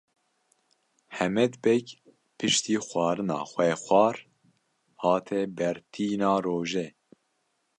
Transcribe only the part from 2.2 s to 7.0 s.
piştî xwarina xwe xwar hate ber tîna rojê.